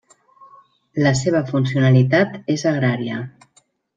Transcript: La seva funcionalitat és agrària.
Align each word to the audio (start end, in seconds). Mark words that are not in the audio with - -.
La 1.07 1.11
seva 1.19 1.41
funcionalitat 1.51 2.39
és 2.57 2.65
agrària. 2.73 3.21